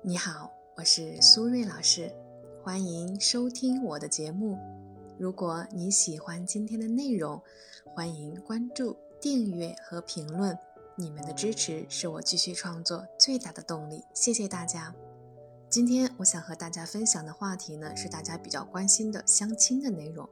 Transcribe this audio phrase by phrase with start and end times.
[0.00, 2.10] 你好，我是苏瑞老师，
[2.62, 4.56] 欢迎收听我的节目。
[5.18, 7.42] 如果你喜欢今天的内容，
[7.84, 10.56] 欢迎关注、订阅和评论。
[10.96, 14.94] 你们的支持是我继续创作最大的动力，谢谢大家。
[15.68, 20.28] 今天我想和大家分享的话题呢，是大家比较关心的相亲的内容。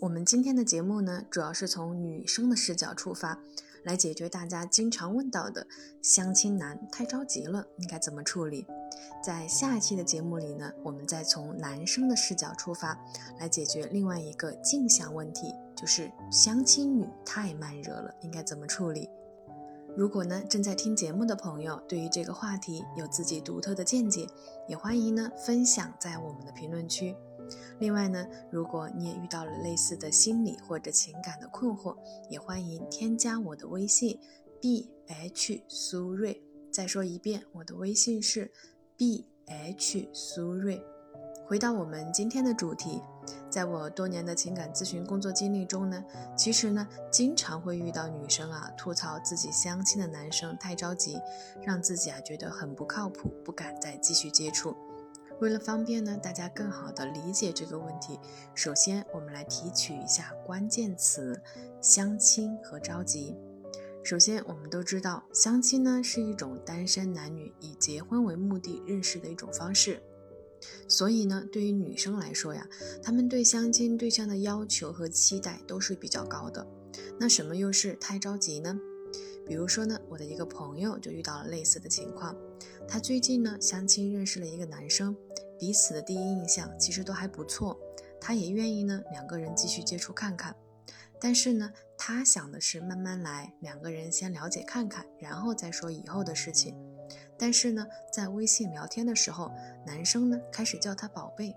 [0.00, 3.40] 我们今天的节目呢，主要是从女生的视角出发。
[3.84, 5.66] 来解决大家经常问到的
[6.02, 8.66] 相亲难太着急了，应该怎么处理？
[9.22, 12.98] 在下一期的节目里呢，我们再从男生的视角出发，
[13.38, 19.08] 来解决另外一个镜像问题，就是相亲女太慢热了，应该怎么处理？
[19.96, 24.26] 如果呢正在听节目的朋友对于这个话题有自己独特的见解，
[24.66, 27.14] 也欢迎呢分享在我们的评论区。
[27.78, 31.96] 另外呢，如果你也遇到了类似的心理或者情感的困惑，
[32.28, 34.18] 也欢迎添加我的微信
[34.60, 36.42] b h 苏瑞。
[36.70, 38.50] 再说一遍，我的微信是
[38.96, 40.82] b h 苏瑞。
[41.46, 43.02] 回到我们今天的主题，
[43.50, 46.02] 在我多年的情感咨询工作经历中呢，
[46.34, 51.20] 其实呢，经常会遇到女生啊吐槽自己相亲的男生太着急，
[51.62, 54.74] 让自己啊觉得很不靠谱，不敢再继续接触。
[55.40, 58.18] 为了方便呢，大家更好的理解这个问题，
[58.54, 61.42] 首先我们来提取一下关键词：
[61.82, 63.36] 相亲和着急。
[64.02, 70.00] 首先，我们都知道，相亲呢是一种单身男女以结婚为目的认识的一种方式。
[70.88, 72.66] 所以呢，对于女生来说呀，
[73.02, 76.66] 她们对相亲对象的要求和期待都是比较高的。
[77.18, 78.78] 那什么又是太着急呢？
[79.46, 82.34] 比如说呢，我的一个朋友就遇到了类似的情况。
[82.86, 85.16] 她最近呢相亲认识了一个男生，
[85.58, 87.78] 彼此的第一印象其实都还不错，
[88.20, 90.54] 她也愿意呢两个人继续接触看看。
[91.20, 96.76] 但是呢，他想的是慢慢来，两个人先了解看看，然后再说以后的事情。
[97.38, 99.50] 但是呢，在微信聊天的时候，
[99.86, 101.56] 男生呢开始叫她宝贝，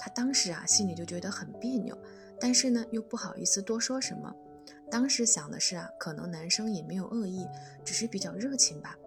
[0.00, 1.96] 她当时啊心里就觉得很别扭，
[2.40, 4.34] 但是呢又不好意思多说什么。
[4.90, 7.46] 当时想的是啊，可能男生也没有恶意，
[7.84, 8.98] 只是比较热情吧。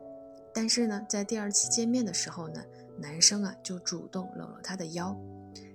[0.58, 2.66] 但是呢，在第二次见面的时候呢，
[2.98, 5.16] 男生啊就主动搂了她的腰，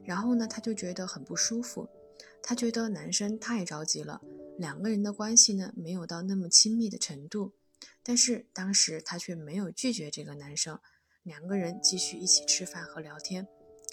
[0.02, 1.88] 然后呢，他就觉得很不舒服，
[2.42, 4.20] 他觉得男生太着急了，
[4.58, 7.52] 两个人的关系呢没有到那么亲密的程度。
[8.02, 10.76] 但是当时他却没有拒绝这个男生，
[11.22, 13.46] 两个人继续一起吃饭和聊天。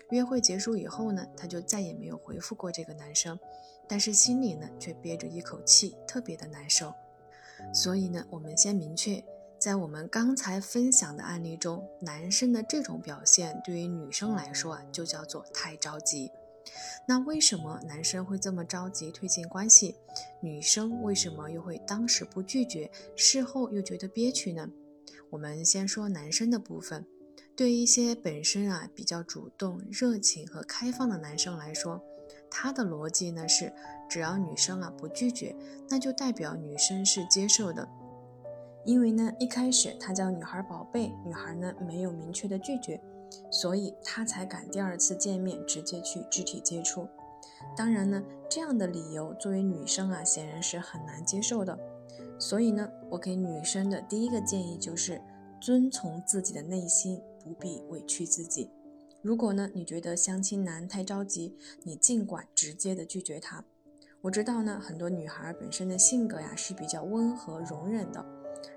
[0.10, 3.38] 约会结束以后呢，他就再也没有回复过这个男生。
[3.88, 6.92] 但是心里呢，却憋着一口气，特别的难受。
[7.76, 9.24] 所以呢，我们先明确，
[9.60, 16.32] 在我们刚才分享的案例中，男生的这种表现对于女生来说啊，就叫做太着急。
[17.06, 19.96] 那为什么男生会这么着急推进关系？
[20.42, 24.70] 女生为什么又会当时不拒绝，事后又觉得憋屈呢？
[25.30, 27.06] 我们先说男生的部分。
[27.54, 32.02] 对于一些本身啊比较主动、热情和开放的男生来说，
[32.50, 33.74] 他的逻辑呢是，
[34.10, 35.54] 只要女生啊不拒绝，
[35.90, 37.90] 那就代表女生是接受的。
[38.86, 43.00] 因为呢一开始他叫女孩宝贝，女孩呢没有明确的拒绝，
[43.52, 47.08] 所以他才敢第二次见面直接去肢体接触。
[47.76, 51.78] 当然呢，这样的理由作为女生啊显然是很难接受的。
[52.40, 55.22] 所以呢，我给女生的第一个建议就是
[55.60, 58.70] 遵从自己的内心，不必委屈自己。
[59.22, 63.66] 如果呢，你觉得相亲男太着急，你尽管直接的拒绝他。
[64.22, 68.26] 我知道呢，很多女孩本身的性格呀是比较温和容忍的，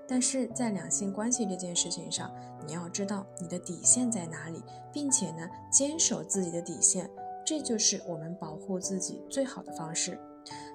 [0.07, 2.31] 但是在两性关系这件事情上，
[2.67, 4.63] 你要知道你的底线在哪里，
[4.93, 7.09] 并且呢，坚守自己的底线，
[7.45, 10.19] 这就是我们保护自己最好的方式。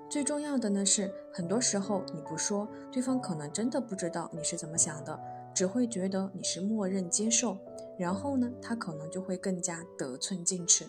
[0.09, 5.19] 最重要的呢是，很多时候你不说，对方可能真的不知道你是怎么想的，
[5.53, 7.57] 只会觉得你是默认接受。
[7.97, 10.85] 然后呢，他可能就会更加得寸进尺。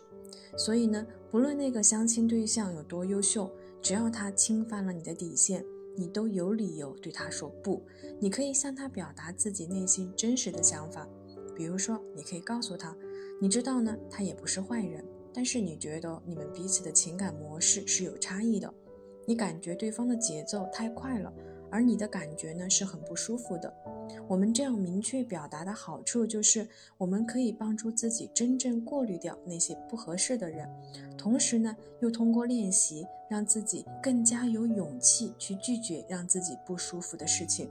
[0.57, 3.51] 所以呢，不论那个相亲对象有多优秀，
[3.83, 5.65] 只要他侵犯了你的底线，
[5.99, 7.85] 你都有理由对他说不。
[8.21, 11.07] 你可以向他表达自己内心真实的想法，
[11.55, 12.97] 比如说，你可以告诉他，
[13.41, 15.05] 你知道呢，他也不是坏人，
[15.35, 18.73] 但是你觉得你们彼此的情感模式是有差异的，
[19.27, 21.33] 你感觉对方的节奏太快了。
[21.71, 23.71] 而你的感觉呢是很不舒服的。
[24.27, 30.69] 我们这样明确表达的好处就是，我们可以帮助自己真正过滤掉那些不合适的人，
[31.17, 37.71] 同时呢，又通过练习让自己更加有勇气去拒绝让自己不舒服的事情。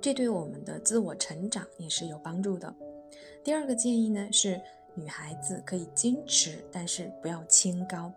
[0.00, 2.74] 这对我们的自我成长也是有帮助的。
[3.44, 4.60] 第二个建议呢是，
[4.94, 8.12] 女孩子可以矜持，但是不要清高。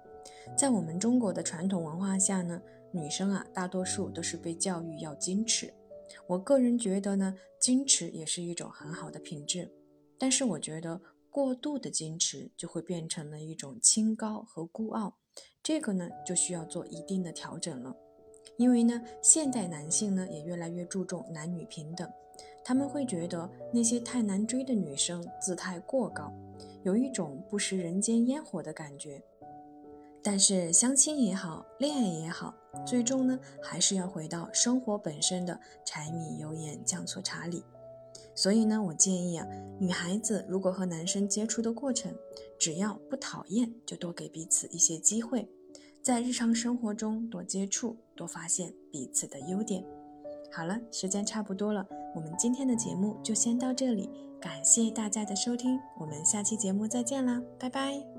[0.58, 2.62] 在我们中国的传统文化下呢。
[2.92, 5.74] 女生啊，大多数都是被教育要矜持。
[6.28, 9.72] 我个人觉得呢，矜持也是一种很好的品质。
[10.18, 15.18] 但是我觉得过度的矜持就会变成了一种清高和孤傲，
[15.62, 17.96] 这个呢就需要做一定的调整了。
[18.58, 22.10] 因为呢，现代男性呢也越来越注重男女平等，
[22.64, 26.32] 他们会觉得那些太难追的女生姿态过高，
[26.84, 29.22] 有一种不食人间烟火的感觉。
[30.26, 32.52] 但是相亲也好，恋爱也好，
[32.84, 37.64] 最终呢还是要回到生活本身的柴米油盐酱醋茶里。
[38.34, 39.46] 所以呢，我建议啊，
[39.80, 42.12] 女孩子如果和男生接触的过程，
[42.58, 45.48] 只要不讨厌，就多给彼此一些机会，
[46.02, 49.86] 在日常生活中多接触，多发现彼此的优点。
[50.52, 51.86] 好了，时间差不多了，
[52.16, 54.10] 我们今天的节目就先到这里，
[54.42, 58.15] 感谢大家的收听，我们下期节目再见啦，拜拜。